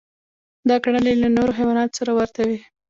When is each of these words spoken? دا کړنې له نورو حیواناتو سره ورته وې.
دا 0.69 0.75
کړنې 0.83 1.13
له 1.21 1.27
نورو 1.35 1.57
حیواناتو 1.57 1.97
سره 1.99 2.11
ورته 2.19 2.41
وې. 2.47 2.57